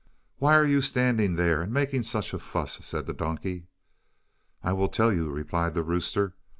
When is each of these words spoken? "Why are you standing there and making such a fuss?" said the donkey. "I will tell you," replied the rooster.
"Why 0.39 0.55
are 0.55 0.65
you 0.65 0.81
standing 0.81 1.35
there 1.35 1.61
and 1.61 1.71
making 1.71 2.01
such 2.01 2.33
a 2.33 2.39
fuss?" 2.39 2.83
said 2.83 3.05
the 3.05 3.13
donkey. 3.13 3.67
"I 4.63 4.73
will 4.73 4.89
tell 4.89 5.13
you," 5.13 5.29
replied 5.29 5.75
the 5.75 5.83
rooster. 5.83 6.33